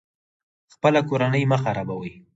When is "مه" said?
1.49-1.57